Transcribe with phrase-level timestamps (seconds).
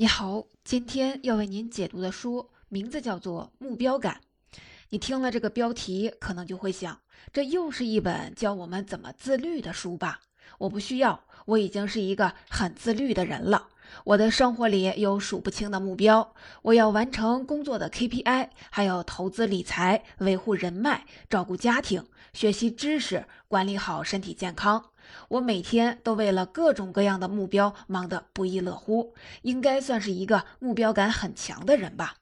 [0.00, 4.20] 你好，今天要为您解读的书名字叫做《目标感》。
[4.90, 7.00] 你听了这个标题，可能就会想，
[7.32, 10.20] 这又是一本教我们怎么自律的书吧？
[10.58, 13.70] 我不需要，我已经是一个很自律的人了。
[14.04, 24.90] 我的生活里有数不清的目标，我要完成工作的 KPI，还要投资理财、维护人脉、照顾家庭、学习知识、管理好身体健康。
[25.28, 32.16] 我每天都为了各种各样的目标忙得不亦乐乎，应该算是一个目标感很强的人吧。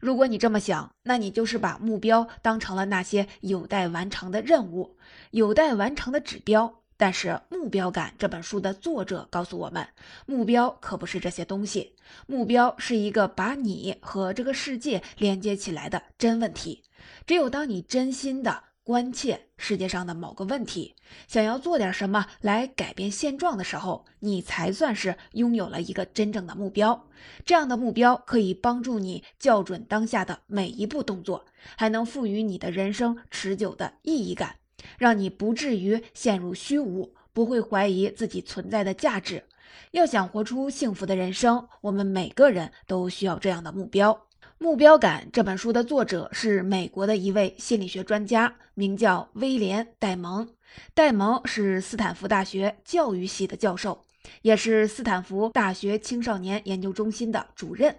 [0.00, 4.96] 如果你这么想，那你就是把目标当成了那些有待完成的任务、
[5.30, 6.80] 有待完成的指标。
[6.96, 9.88] 但是，《目标感》这本书的作者告诉我们，
[10.26, 16.84] 目标可不是这些东西，目标是一个把你和这个世界连接起来的真问题。
[17.26, 18.62] 只有当你真心的。
[18.84, 20.96] 关切世界上的某个问题，
[21.28, 27.06] 想要做点什么来改变现状的时候，你才算是拥有了一个真正的目标。
[27.44, 31.44] 这样的目标可以帮助你校准当下的每一步动作，
[31.76, 34.56] 还能赋予你的人生持久的意义感，
[34.98, 39.44] 让你不至于陷入虚无，不会怀疑自己存在的价值。
[39.92, 44.12] 要想活出幸福的人生，我们每个人都需要这样的目标。
[44.62, 50.48] 《目标感》这本书的作者是美国的一位心理学专家，名叫威廉·戴蒙。
[50.94, 54.04] 戴蒙是斯坦福大学教育系的教授，
[54.42, 57.92] 也是斯坦福大学青少年研究中心的主任。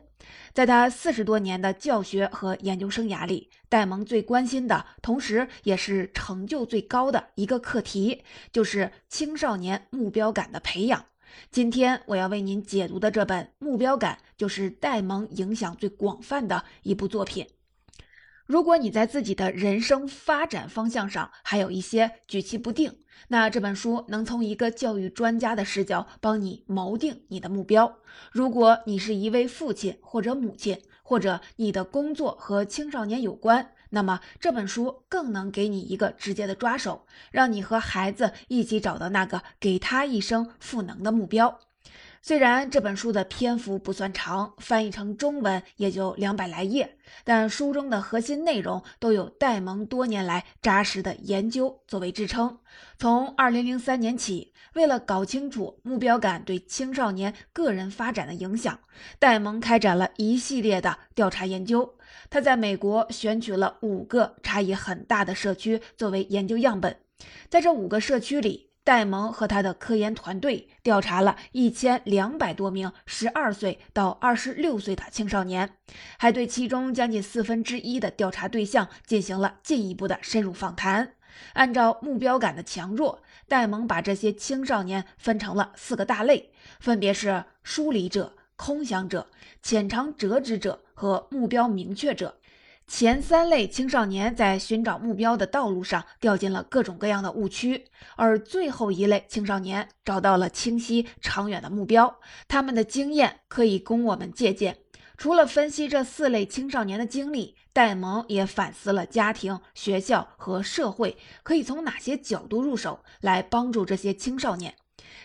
[0.53, 11.03] 在他四十多年的教学和研究生涯里，戴蒙最关心的，同时也是成就最高的一个课题，就是青少年目标感的培养。
[11.52, 17.48] 今天我要为您解读的这本《目标感》，就是戴蒙影响最广泛的一部作品。
[18.45, 22.98] 如果你在自己的人生发展方向上还有一些举棋不定，
[23.30, 28.00] 那这本书能从一个教育专家的视角帮你锚定你的目标。
[28.31, 33.73] 如果你是一位父亲或者母亲，或者你的工作和青少年有关。
[33.94, 41.59] 那么这本书更能给你一个直接的抓手，让你和孩子一起找到那个给他一生赋能的目标。
[42.20, 52.58] 虽然这本书的篇幅不算长，翻译成中文也就两百来页，但书中的核心内容都有戴蒙多年来扎实的研究作为支撑。
[52.98, 58.80] 从二零零三年起，为了搞清楚目标感对青少年个人发展的影响，
[59.20, 61.94] 戴蒙开展了一系列的调查研究。
[62.34, 66.98] 他在美国选取了五个差异很大的社区作为研究样本，
[67.48, 75.78] 在这五个社区里，戴蒙和他的科研团队调查了一千两百多名十二岁到二十六岁的青少年，
[76.18, 81.14] 还对其中将近四分之一的调查对象进行了进一步的深入访谈。
[81.54, 88.34] 按照目标感的强弱，戴蒙把这些青少年分成了四个大类，分别是疏离者。
[88.56, 89.28] 空想者、
[89.62, 92.38] 浅尝辄止者和目标明确者，
[92.88, 102.19] 前三类青少年在寻找目标的道路上掉进了各种各样的误区，而最后一类青少年找到了清晰长远的目标。
[102.47, 104.78] 他们的经验可以供我们借鉴。
[105.16, 114.74] 除了分析这四类青少年的经历，戴蒙也反思了家庭、学校和社会可以从哪些角度入手来帮助这些青少年。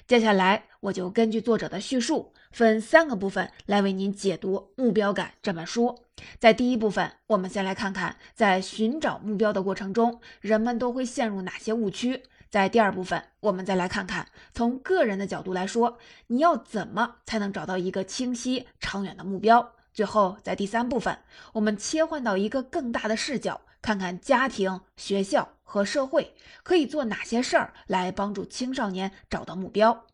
[0.06, 5.98] 接下来，我就根据作者的叙述，分三个部分来为您解读《目标感》这本书。
[6.38, 12.24] 在第一部分，我们先来看看在寻找目标的过程中，人们都会陷入哪些误区。
[12.50, 15.98] 在第二部分，我们再来看看从个人的角度来说，
[16.28, 19.74] 你要怎么才能找到一个清晰、长远的目标。
[19.92, 21.18] 最后，在第三部分，
[21.52, 25.50] 我们切换到一个更大的视角，看看家庭、学校。
[25.70, 30.06] 和社会可以做哪些事儿来帮助青少年找到目标？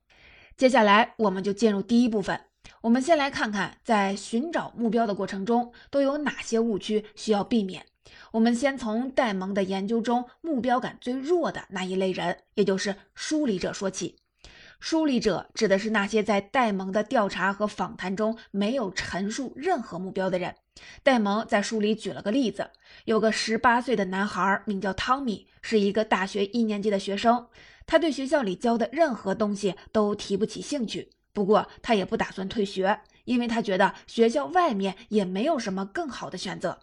[0.56, 2.41] 接下来我们就进入第一部分。
[2.81, 7.84] 我们先来看看在寻找目标的过程中都有哪些误区需要避免。
[8.31, 14.16] 我们先从戴蒙的研究中目标感最弱的那一类人，也就是疏离者说起。
[14.81, 20.55] 疏离者指的是那些在戴蒙的调查和访谈中没有陈述任何目标的人。
[21.02, 22.70] 戴蒙在书里举了个例子，
[23.06, 27.46] 有个十八岁的男孩，名叫汤米，是一个大学一年级的学生。
[27.86, 36.78] 他对学校里教的任何东西都提不起兴趣，不过他也不打算退学，因为他觉得学校外面也没有什么更好的选择。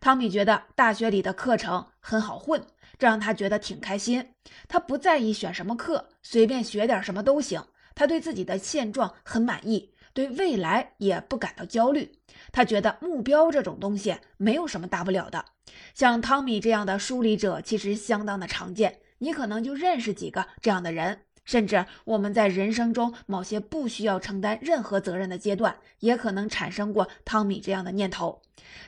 [0.00, 2.62] 汤米觉得大学里的课程很好混，
[2.98, 4.32] 这让他觉得挺开心。
[4.68, 7.62] 他不在意选什么课，随便学点什么都行。
[7.94, 9.92] 他对自己的现状很满意。
[10.12, 12.10] 对未来也不感到焦虑，
[12.50, 15.44] 他觉得目标这种东西没有什么大不了的。
[15.92, 21.20] 像汤米这样的疏离者其实相当的常见，你可能就认识几个这样的人。
[21.44, 28.42] 甚至我们在人生中某些不需要承担任何责任的阶段，也可能产生过汤米这样的念头。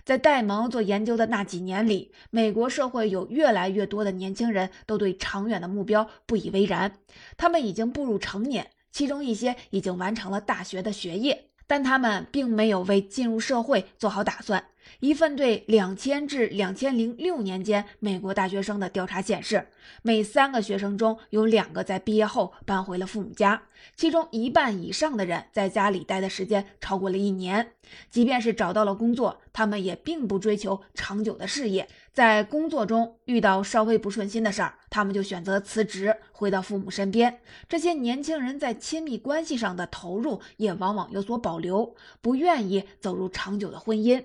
[0.05, 6.93] 在戴蒙做研究的那几年里，美国社会有越来越多的年轻人都对长远的目标不以为然。
[7.37, 14.65] 他们已经步入成年，其中一些已经完成了大学的学业，但他们并没有为进入社会做好打算。
[15.01, 19.69] 一份对两千至两千零六年间美国大学生的调查显示，
[20.01, 23.63] 每三个学生中有两个在毕业后搬回了父母家，
[23.95, 27.73] 其中一半以上的人在家里待的时间超过了一年。
[28.11, 31.87] 即便是找到了工作，他们也并不追求长久的事业。
[32.19, 37.39] 在工作中遇到稍微不顺心的事儿，他们就选择辞职，回到父母身边。
[37.69, 44.25] 这些年轻人在亲密关系上的投入也往往有所保留，不愿意走入长久的婚姻。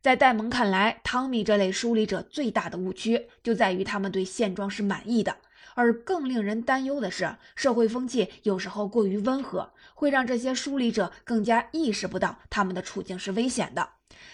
[0.00, 5.36] 在戴蒙看来，汤米这类梳理者最大的误区就在于他们对现状是满意的，
[5.76, 13.88] 而更令人担忧的是，社会风气有时候过于温和，会让这些梳理者更加意识不到他们的处境是危险的。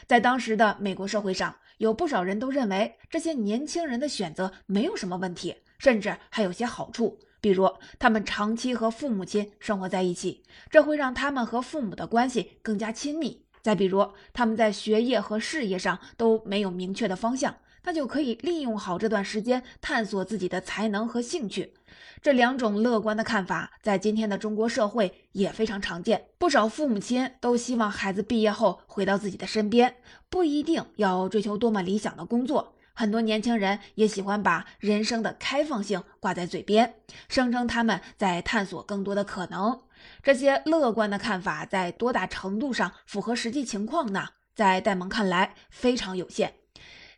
[0.07, 13.45] 在当时的美国社会上，有不少人都认为这些年轻人的选择没有什么问题，甚至还有些好处，比如他们长期和父母亲生活在一起，这会让他们和父母的关系更加亲密。
[13.63, 21.75] 再比如，他们在学业和事业上都没有明确的方向，那就可以利用好这段时间探索自己的才能和兴趣。
[22.23, 26.27] 这两种乐观的看法在今天的中国社会也非常常见。
[26.39, 29.97] 不少父母亲都希望孩子毕业后回到自己的身边，
[30.29, 32.75] 不一定要追求多么理想的工作。
[32.95, 36.95] 很多年轻人也喜欢把人生的开放性挂在嘴边，
[37.29, 39.83] 声称他们在探索更多的可能。
[40.23, 44.29] 这些乐观的看法在多大程度上符合实际情况呢？
[44.55, 46.55] 在戴蒙看来，非常有限。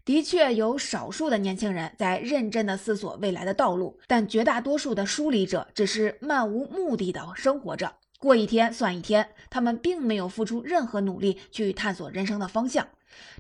[0.09, 9.29] 的确有少数的年轻人在认真的思索未来的道路，但绝大多数的梳理者只是漫无目的的生活着，过一天算一天。
[9.51, 12.89] 他们并没有付出任何努力去探索人生的方向。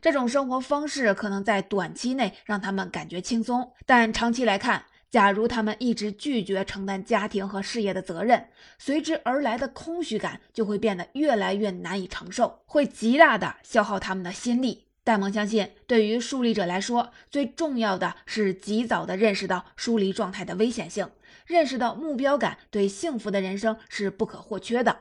[0.03, 8.47] 这种生活方式可能在短期内让他们感觉轻松，但长期来看，假如他们一直拒绝承担家庭和事业的责任，
[8.79, 14.88] 随之而来的空虚感就会变得越来越难以承受，会极大的消耗他们的心力。
[15.08, 21.08] 戴蒙相信，对于疏离者来说，最重要的是及早的认识到疏离状态的危险性，
[21.46, 24.99] 认识到目标感对幸福的人生是不可或缺的。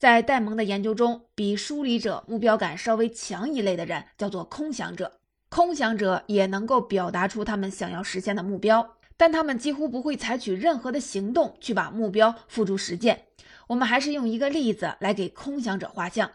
[0.00, 5.20] 在戴蒙的研究中，比疏离者目标感稍微强一类的人叫做空想者。
[5.48, 8.96] 空想者也能够表达出他们想要实现的目标。
[9.16, 13.26] 但他们几乎不会采取任何的行动去把目标付诸实践。
[13.68, 16.32] 我们还是用一个例子来给空想者画像。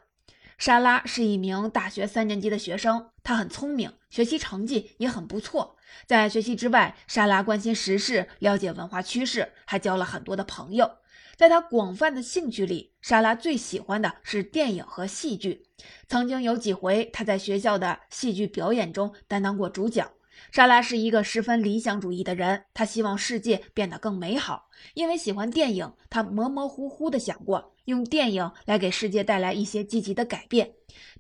[0.62, 5.76] 莎拉是一名大学三年级的学生，她很聪明，学习成绩也很不错。
[6.06, 10.98] 在学习之外，莎拉关心时事，了解文化趋势，还交了很多的朋友。
[11.36, 15.66] 在她广泛的兴趣里，莎拉最喜欢的是电影和戏剧。
[16.08, 20.12] 曾经有几回，她在学校的戏剧表演中担当过主角。
[20.52, 24.68] 莎拉是一个十分理想主义的人，她希望世界变得更美好。
[24.96, 30.70] 因为喜欢电影，她模模糊糊地想过用电影来给世界带来一些积极的改变，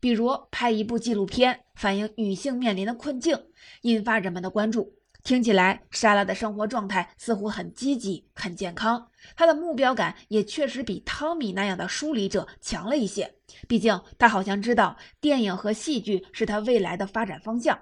[0.01, 3.39] 比如拍一部纪录片，反映女性面临的困境，
[3.83, 4.93] 引发人们的关注。
[5.23, 9.07] 听起来，莎拉的生活状态似乎很积极、很健康。
[9.37, 13.33] 她的目标感也确实比汤米那样的梳理者强了一些。
[13.67, 17.79] 毕竟，他好像知道电影和戏剧是他未来的发展方向。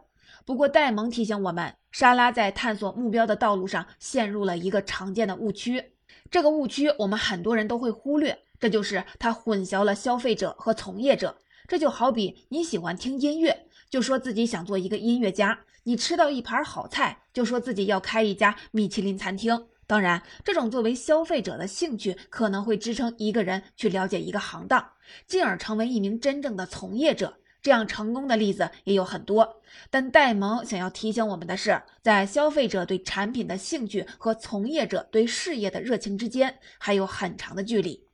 [0.49, 5.91] 不过，戴蒙提醒我们，莎拉在探索目标的道路上陷入了一个常见的误区。
[6.31, 11.37] 这个误区，我们很多人都会忽略，这就是他混淆了消费者和从业者。
[11.67, 19.67] 这就好比你喜欢听音乐，就说自己想做一个音乐家；你吃到一盘好菜，就说自己要开一家米其林餐厅。
[19.85, 24.83] 当然，这种作为消费者的兴趣，可能会支撑一个人去了解一个行当，
[25.27, 27.35] 进而成为一名真正的从业者。
[27.61, 38.05] 这样成功的例子也有很多，但戴蒙想要提醒我们的是，在消费者对产品的兴趣和从业者对事业的热情之间还有很长的距离。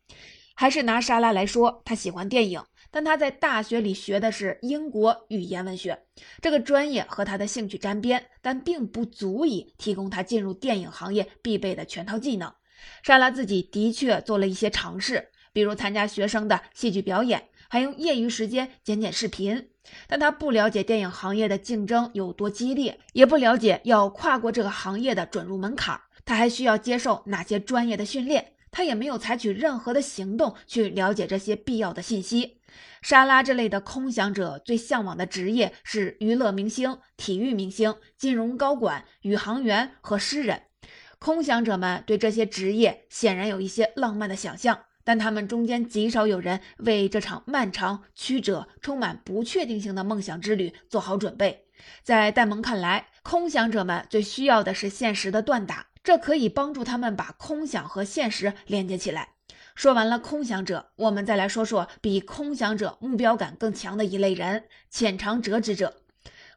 [0.56, 6.04] 还是拿莎拉来说，她喜欢电影，但她在大学里学的是英国语言文学，
[6.42, 12.54] 这个专业和她的兴趣沾边，但并不足以提供她进入电影行业必备的全套技能。
[13.04, 17.50] 莎拉自己的确做了一些尝试，比如参加学生的戏剧表演。
[17.70, 19.70] 还用业余时间剪剪视频，
[20.08, 28.54] 但他不了解电影行业的竞争有多激烈，也不了解要跨过这个行业的准入门槛，他还需要接受哪些专业的训练。
[28.72, 32.60] 他也没有采取任何的行动去了解这些必要的信息。
[33.02, 40.64] 莎拉这类的空想者最向往的职业是娱乐明星、体育明星、金融高管、宇航员和诗人。
[41.20, 51.68] 空想者们对这些职业显然有一些浪漫的想象，但他们中间极少有人为这场漫长、曲折、充满不确定性的梦想之旅做好准备。
[52.04, 59.30] 在戴蒙看来，空想者们最需要的是现实的锻打，这可以帮助他们把空想和现实连接起来。
[59.76, 65.94] 说完了空想者，我们再来说说比空想者目标感更强的一类人——浅尝辄止者。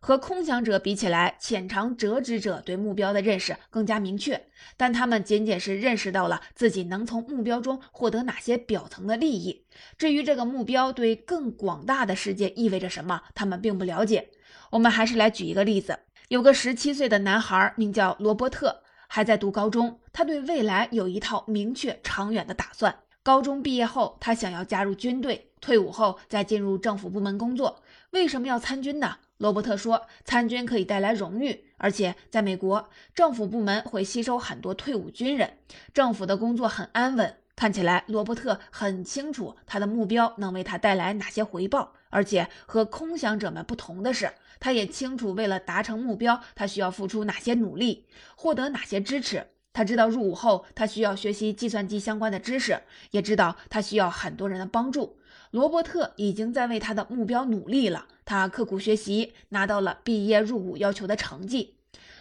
[0.00, 9.64] 和空想者比起来，浅尝辄止者对目标的认识更加明确，但他们仅仅是认识到了自己能从目标中获得哪些表层的利益。
[9.96, 14.30] 至于这个目标对更广大的世界意味着什么，他们并不了解。
[14.70, 23.00] 我们还是来举一个例子：有个十七岁的男孩，名叫罗伯特，还在读高中，他对未来有一套明确长远的打算。
[23.22, 27.82] 高中毕业后，他想要加入军队，退伍后再进入政府部门工作。
[28.10, 29.16] 为什么要参军呢？
[29.38, 35.58] 罗伯特说：“参军可以带来荣誉，而且在美国，政府部门会吸收很多退伍军人，
[35.94, 44.30] 政府的工作很安稳。”看起来，罗伯特很清楚他的目标能为他带来哪些回报，而且和空想者们不同的是，
[44.60, 49.46] 他也清楚为了达成目标，他需要付出哪些努力，获得哪些支持。
[49.72, 52.80] 他知道入伍后他需要学习计算机相关的知识，
[53.10, 55.18] 也知道他需要很多人的帮助。
[55.50, 61.76] 罗伯特已经在为他的目标努力了，他刻苦学习，拿到了毕业入伍要求的成绩。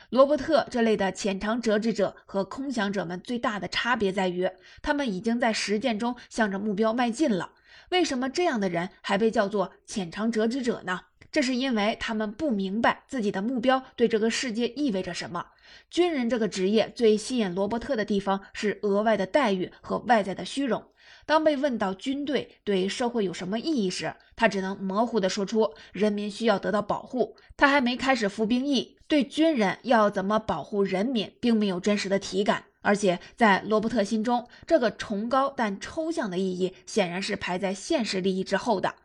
[0.10, 4.50] 罗伯特这类的浅尝辄止者和空想者们最大的差别在于，
[4.81, 7.51] 他们已经在实践中向着目标迈进了。
[7.89, 11.01] 为什么这样的人还被叫做浅尝辄止者呢？
[11.29, 15.48] 这是因为他们不明白自己的目标对这个世界意味着什么。
[15.89, 20.86] 军人这个职业最吸引罗伯特的地方是额外的待遇和外在的虚荣。
[21.27, 27.36] 当被问到军队对社会有什么意义时，他只能模糊地说出人民需要得到保护。
[27.57, 32.63] 他还没开始服兵役，对军人要怎么保护人民并没有真实的体感。
[32.81, 38.96] 而且在罗伯特心中，这个崇高但抽象的意义显然是排在现实利益之后的。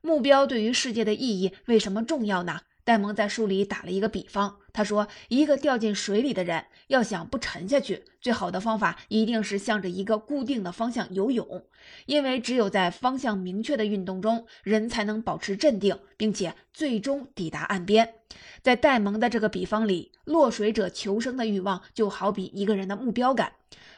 [0.00, 2.60] 目标对于世界的意义为什么重要呢？
[2.84, 11.66] 戴蒙在书里打了一个比方，他说：“一个掉进水里的人，要想不沉下去，最好的方法一定是向着一个固定的方向游泳，
[12.06, 18.14] 因为只有在方向明确的运动中，人才能保持镇定，并且最终抵达岸边。”
[18.62, 23.52] 在戴蒙的这个比方里，落水者求生的欲望就好比一个人的目标感，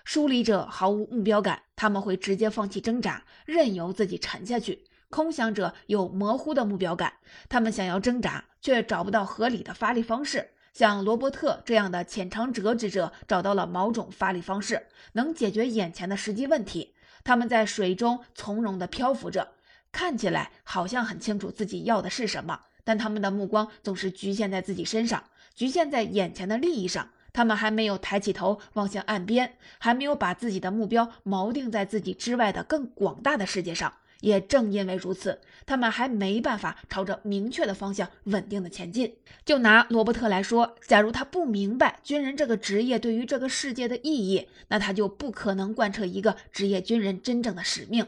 [0.04, 4.84] 疏离者毫无目标感，他们会直接放弃挣扎，任由自己沉下去。
[5.08, 7.12] 空想者有模糊的目标感，
[7.48, 10.50] 他们想要挣扎，却找不到合理的发力方式。
[10.74, 16.94] 像罗伯特这样的浅尝辄止者找到了某种发力方式，能解决眼前的实际问题。
[17.22, 19.52] 他们在水中从容地漂浮着，
[19.92, 25.22] 看起来好像很清楚自己要的是什么，但他们的目光总是局限在自己身上，
[25.54, 27.08] 局限在眼前的利益上。
[27.32, 33.92] 他们还没有抬起头望向岸边，还没有把自己的目标锚定在自己之外的更广大的世界上。
[34.24, 39.16] 也正因为如此，他们还没办法朝着明确的方向稳定的前进。
[39.44, 48.06] 就拿罗伯特来说，假如他不明白军人这个职业对于这个世界的意义，那他就不可能贯彻一个职业军人真正的使命。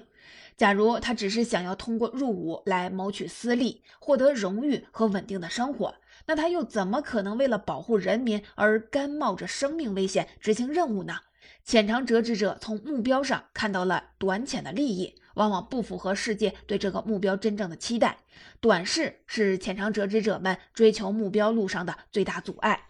[0.57, 11.19] 假如他只是想要通过入伍来谋取私利，获得荣誉和稳定的生活，那他又怎么可能为了保护人民而甘冒着生命危险执行任务呢？
[11.63, 15.15] 浅尝辄止者从目标上看到了短浅的利益。
[15.37, 18.19] 往往不符合世界对这个目标真正的期待。
[18.61, 22.89] 短视是浅尝辄止者们追求目标路上的最大阻碍。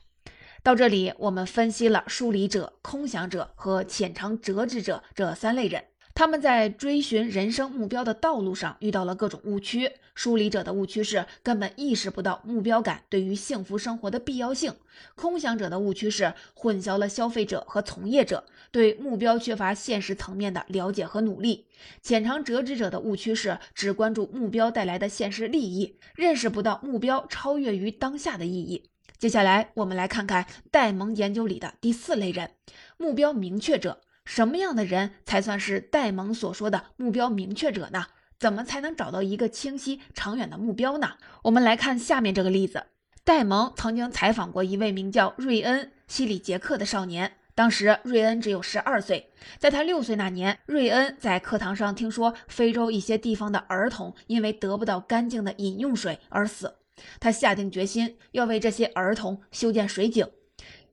[0.63, 5.85] 到这里，我们分析了疏离者、空想者和浅尝辄止者这三类人。
[6.17, 9.93] 他们在追寻人生目标的道路上遇到了各种误区。
[10.15, 14.73] 疏离者的误区是根本意识不到目标感对于幸福生活的必要性；
[15.15, 21.67] 空想者的误区是混淆了消费者和从业者，对目标缺乏现实层面的了解和努力；
[22.01, 28.89] 浅尝辄止者的误区是只关注目标带来的现实利益，认识不到目标超越于当下的意义。
[29.19, 32.53] 接下来，我们来看看戴蒙研究里的第四类人——
[32.97, 34.01] 目标明确者。
[34.27, 38.05] 什么样的人才算是戴蒙所说的目标明确者呢？
[38.39, 41.15] 怎么才能找到一个清晰长远的目标呢？
[41.45, 42.85] 我们来看下面这个例子：
[43.25, 49.31] 戴蒙曾经采访过一位名叫瑞恩·西里杰克的少年，当时瑞恩只有十二岁。
[49.59, 56.75] 在他六岁那年，瑞恩在课堂上听说非洲一些地方的儿童因为得不到干净的饮用水而死，
[57.19, 60.29] 他下定决心要为这些儿童修建水井。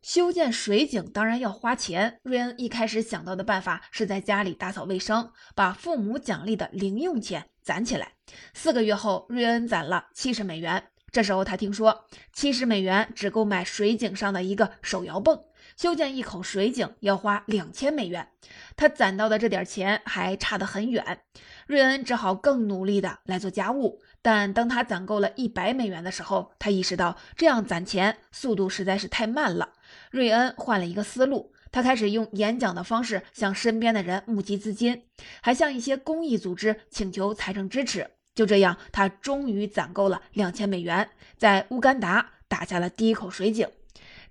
[0.03, 2.19] 修建水井当然要花钱。
[2.23, 8.11] 瑞恩一开始想到的办法是在家里打扫卫生，把父母奖励的零用钱攒起来。
[8.53, 10.83] 四个月后，瑞恩攒了七十美元。
[11.09, 15.39] 这时候他听说七十美元只够买水井上的一个手摇泵，
[15.77, 18.27] 修建一口水井要花两千美元，
[18.75, 21.21] 他攒到的这点钱还差得很远。
[21.65, 24.01] 瑞恩只好更努力地来做家务。
[24.23, 29.73] 但当他攒够了一百美元的时候，他意识到这样攒钱速度实在是太慢了。
[30.09, 35.03] 瑞恩换了一个思路，他开始用演讲的方式向身边的人募集资金，
[35.41, 38.09] 还向一些公益组织请求财政支持。
[38.33, 43.67] 就这样，他终于攒够了两千美元，在乌干达打下了第一口水井。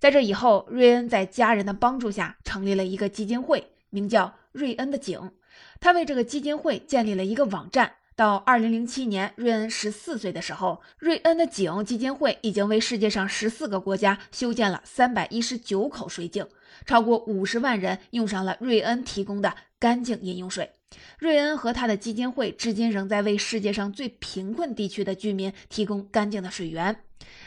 [0.01, 5.33] 在这以后，瑞恩在家人的帮助下成立了一个基金会，名叫“瑞恩的井”。
[5.79, 7.97] 他为这个基金会建立了一个网站。
[8.15, 16.47] 到二零零七年，瑞恩十四岁的时候，瑞恩的井基金会已经为世界上十四个国家修建了三百一十九口水井，
[16.85, 20.73] 超过五十万人用上了瑞恩提供的干净饮用水。
[21.19, 26.95] 瑞恩和他的基金会至今仍在为世界上最贫困地区的居民提供干净的水源。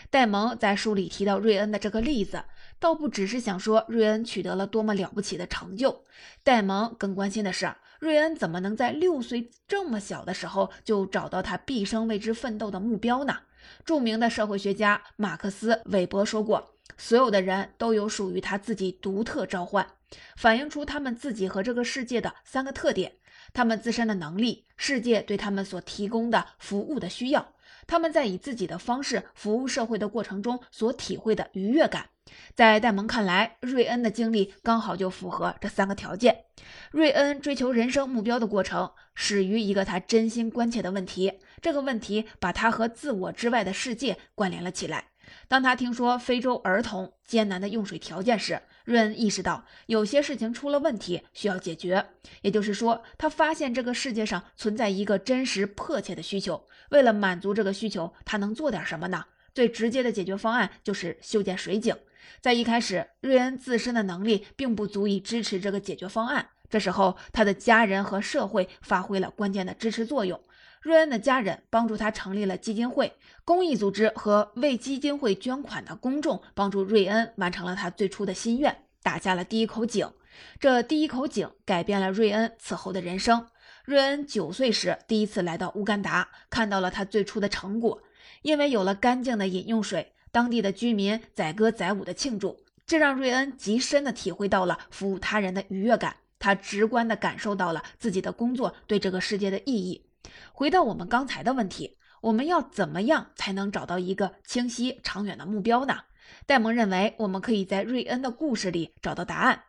[0.09, 2.43] 戴蒙在书里提到瑞恩的这个例子，
[2.79, 6.03] 倒不只是想说瑞恩取得了多么了不起的成就，
[6.43, 7.71] 戴蒙更关心的是。
[7.99, 13.37] 瑞恩怎么能在六岁这么小的时候就找到他毕生为之奋斗的目标呢？
[13.83, 19.87] 著名的社会学家马克思·韦伯说过：“所有的人都有属于他自己独特召唤，
[20.35, 23.13] 反映出他们自己和这个世界的三个特点：
[23.53, 27.53] 他们自身的能力、世界对他们所提供的服务的需要、
[27.87, 32.09] 他们在以自己的方式服务社会的过程中所体会的愉悦感。”
[32.55, 36.45] 在戴蒙看来，瑞恩的经历刚好就符合这三个条件。
[36.89, 45.09] 瑞恩追求人生目标的过程始于一个他真心关切的问题，这个问题把他和自我之外的世界关联了起来。
[45.47, 52.05] 当他听说非洲儿童艰难的用水条件时，瑞恩意识到有些事情出了问题，需要解决。
[52.41, 56.65] 也就是说，他发现这个世界上存在一个真实迫切的需求。
[56.91, 59.25] 为了满足这个需求，他能做点什么呢？
[59.53, 61.95] 最直接的解决方案就是修建水井。
[62.41, 66.49] 在一开始，瑞恩自身的能力并不足以支持这个解决方案。
[66.75, 70.37] 这时候，他的家人和社会发挥了关键的支持作用。
[70.81, 73.13] 瑞恩的家人帮助他成立了基金会，
[73.45, 80.11] 公益组织和为基金会捐款的公众帮助瑞恩完成了他最初的心愿，打下了第一口井。
[80.59, 83.47] 这第一口井改变了瑞恩此后的人生。
[83.85, 88.01] 瑞恩九岁时第一次来到乌干达，看到了他最初的成果，
[88.41, 90.11] 因为有了干净的饮用水。
[90.29, 96.17] 当地的居民载歌载舞的庆祝，这让瑞恩极深地体会到了服务他人的愉悦感。
[96.45, 100.05] 他直观地感受到了自己的工作对这个世界的意义。
[100.53, 106.01] 回到我们刚才的问题，我们要怎么样才能找到一个清晰长远的目标呢？
[106.45, 109.63] 戴蒙认为，我们可以在瑞恩的故事里找到答案。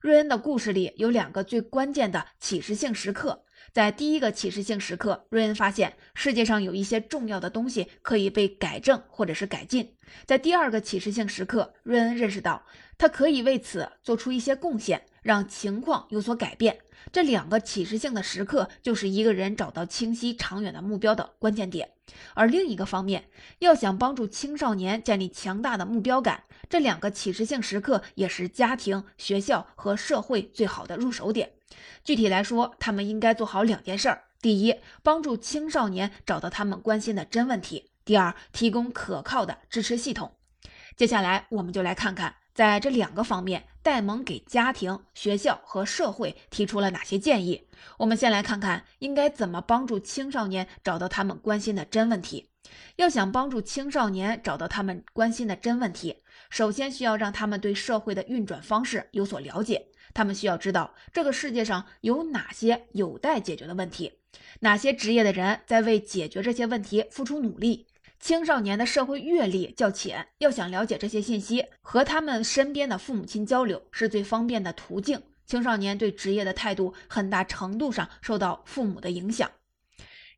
[0.00, 3.42] 瑞恩的故事里有两个最关键的启示性时刻。
[3.74, 9.94] 在第一个启示性时刻，瑞恩发现世界上有一些重要的东西可以被改正或者是改进。
[10.24, 12.64] 在第二个启示性时刻，瑞恩认识到
[12.96, 16.78] 他可以为此做出一些贡献，让情况有所改变。
[17.12, 21.90] 这两个启示性的时刻就是一个人找到清晰长远的目标的关键点。
[22.34, 31.50] 而另一个方面，要想帮助青少年建立强大的目标感，这两个启示性时刻也是家庭、学校和社会最好的入手点。
[32.04, 40.36] 具体来说，他们应该做好两件事儿：第一，帮助青少年找到他们关心的真问题；第二，提供可靠的支持系统。
[40.96, 47.68] 接下来，我们就来看看，在这两个方面，戴蒙给家庭、学校和社会提出了哪些建议。
[47.98, 52.48] 我们先来看看应该怎么帮助青少年找到他们关心的真问题。
[52.96, 59.88] 要想帮助青少年找到他们关心的真问题，首先需要让他们对社会的运转方式有所了解。
[60.14, 64.10] 他们需要知道这个世界上有哪些有待解决的问题，
[64.60, 67.86] 哪些职业的人在为解决这些问题付出努力。
[68.18, 75.22] 青少年的社会阅历较浅，要想了解这些信息，和他们身边的父母亲交流是最方便的途径。
[75.44, 79.48] 青少年对职业的态度，很大程度上受到父母的影响。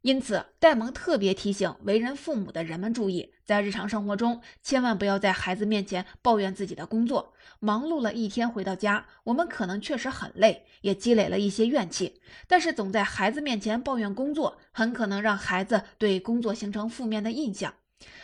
[0.03, 7.33] 因此，戴蒙特别提醒为人父母的人们注意，在日常生活中，千万不要在孩子面前抱怨自己的工作。
[7.61, 12.21] 忙碌了一天回到家，我们可能确实很累，也积累了一些怨气。
[12.47, 17.75] 但是，总在孩子面前抱怨工作，很可能让孩子对工作形成负面的印象。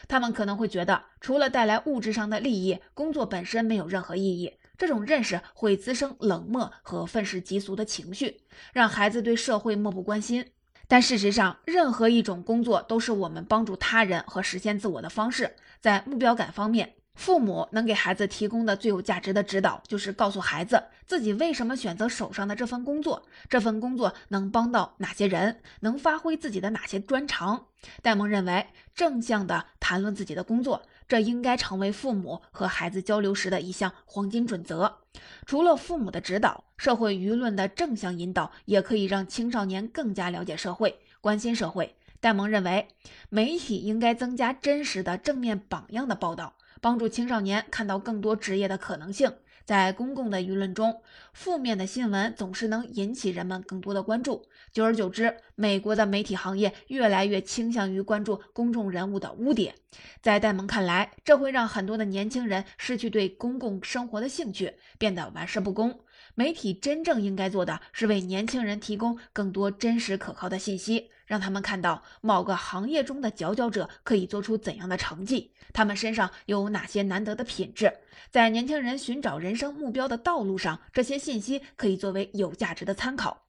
[0.06, 4.52] 他们可能会觉得，除了带来物质上的利益，工作本身没有任何意义。
[4.76, 8.40] 这种认识会滋生冷漠和愤世嫉俗的情绪，
[8.72, 10.44] 让孩子对社会漠不关心。
[10.86, 15.56] 但事实上，任何一种工作都是我们帮助他人和实现自我的方式。
[15.80, 27.66] 在目标感方面，父母能给孩子提供的最有价值的指导，就是告诉孩子自己为什么选择手上的这份工作，这份工作能帮到哪些人，能发挥自己的哪些专长。
[28.02, 34.98] 戴蒙认为，正向的谈论自己的工作，这应该成为父母和孩子交流时的一项黄金准则。
[35.46, 41.94] 除了父母的指导，社会舆论的正向引导也可以让青少年更加了解社会、关心社会。
[42.20, 42.88] 戴蒙认为，
[43.28, 49.32] 媒体应该增加真实的正面榜样的报道，帮助青少年看到更多职业的可能性。
[49.64, 51.00] 在公共的舆论中，
[51.32, 54.44] 负面的新闻总是能引起人们更多的关注。
[54.70, 59.74] 久而久之，美国的媒体行业越来越倾向于关注公众人物的污点。
[60.20, 66.00] 在戴蒙看来，这会让很多的年轻人失去对公共生活的兴趣，变得玩世不恭。
[66.34, 71.08] 媒体真正应该做的是为年轻人提供更多真实可靠的信息。
[71.26, 77.92] 让他们看到某个行业中的佼佼者可以做出怎样的成绩，他们身上有哪些难得的品质。
[78.30, 83.42] 在年轻人寻找人生目标的道路上，这些信息可以作为有价值的参考。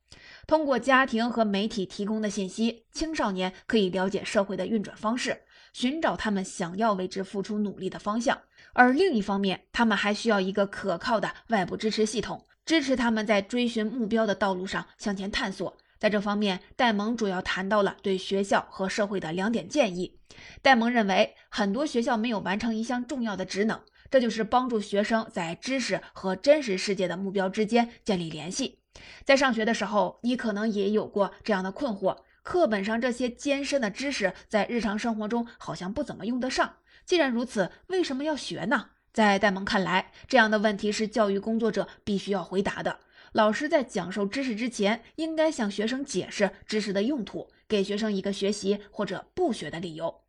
[0.47, 5.41] 通过家庭和媒体提供的信息，青少年可以了解社会的运转方式，
[5.73, 8.39] 寻找他们想要为之付出努力的方向。
[8.73, 15.75] 而另一方面，他们还需要一个可靠的外部支持系统，支持他们在追寻目标的道路上向前探索。
[16.05, 20.19] 在这方面，戴蒙主要谈到了对学校和社会的两点建议。
[20.61, 28.81] 戴蒙认为，很多学校没有完成一项重要的职能，这就是帮助学生在知识和真实世界的目标之间建立联系。
[29.23, 36.75] 在上学的时候，你可能也有过这样的困惑：课本上这些艰深的知识，在日常生活中好像不怎么用得上。
[37.07, 38.89] 既然如此，为什么要学呢？
[39.11, 42.99] 在戴蒙看来，这样的问题是教育工作者必须要回答的。
[43.31, 50.21] 老师在讲授知识之前，应该向学生解释知识的用途，给学生一个学习或者不学的理由。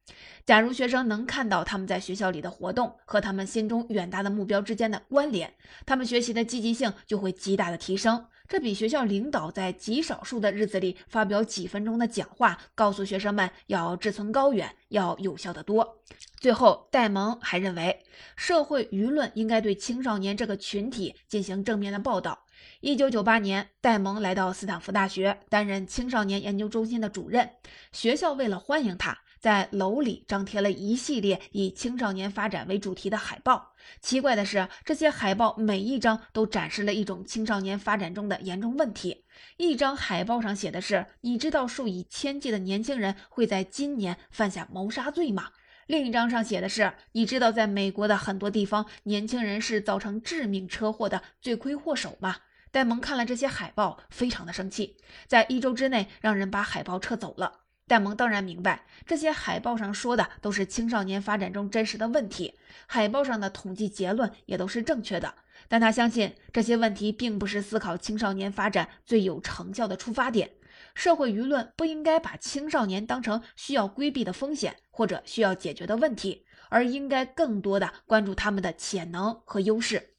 [0.45, 5.53] 假如学生能看到他们在学校里的活动和他们心中远大的目标之间的关联，
[5.85, 8.27] 他们学习的积极性就会极大的提升。
[8.49, 15.99] 这比学校领导在极少数的日子里发表几分钟的讲话，告诉学生们要志存高远，要有效的多。
[16.39, 18.05] 最后，戴蒙还认为，
[18.37, 22.46] 社会舆论应该对青少年这个群体进行正面的报道。
[22.81, 27.51] 一九九八年，戴蒙来到斯坦福大学担任青少年研究中心的主任。
[27.93, 33.73] 学校为了欢迎他，在楼里张贴了一系列以青少年发展为主题的海报。
[34.01, 39.25] 奇怪的是，这些海报每一张都展示了一种青少年发展中的严重问题。
[39.57, 45.51] 一张海报上写的是：“你知道数以千计的年轻人会在今年犯下谋杀罪吗？”
[45.87, 52.37] 另一张上写的是：“你知道在美国的很多地方，年轻人是造成致命车祸的罪魁祸首吗？”
[52.77, 57.61] 戴蒙看了这些海报，非常的生气，在一周之内让人把海报撤走了。
[57.87, 65.37] 戴蒙当然明白，这些海报上说的都是青少年发展中真实的问题，海报上的统计结论也都是正确的。
[65.69, 70.51] 但他相信这些问题并不是思考青少年发展最有成效的出发点。
[70.95, 80.16] 社会舆论不应该把青少年当成需要规避的风险或者需要解决的问题，而应该更多的关注他们的潜能和优势。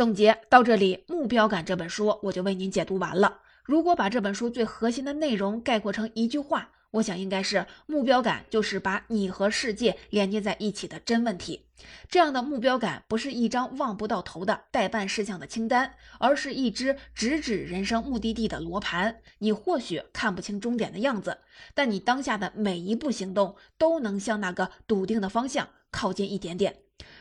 [0.00, 3.40] 总结到这里，《目标感》这本书我就为您解读完了。
[3.62, 11.66] 如果把这本书最核心的内容概括成一句话，我想应该是：目标感就是把你和世界连接在一起的真问题。
[12.08, 19.20] 这样的目标感不是一张望不到头的待办事项的清单，而是一只直指人生目的地的罗盘。
[19.40, 21.36] 你或许看不清终点的样子，
[21.74, 26.76] 但你当下的每一步行动都能向那个笃定的方向靠近一点点。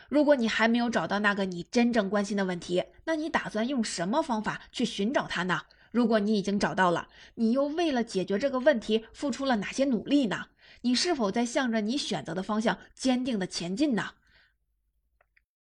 [0.09, 5.61] 如果你还没有找到那个你真正关心的问题，那你打算用什么方法去寻找它呢？
[5.91, 10.47] 如果你已经找到了，你又为了解决这个问题付出了哪些努力呢？
[10.81, 14.11] 你是否在向着你选择的方向坚定的前进呢？